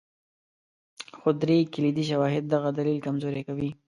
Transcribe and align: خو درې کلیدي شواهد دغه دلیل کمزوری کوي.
خو 1.19 1.29
درې 1.41 1.57
کلیدي 1.73 2.03
شواهد 2.11 2.43
دغه 2.53 2.69
دلیل 2.77 2.97
کمزوری 3.05 3.41
کوي. 3.47 3.69